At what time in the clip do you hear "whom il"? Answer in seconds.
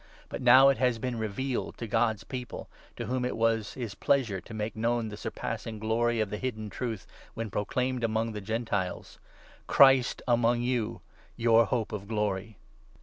3.05-3.35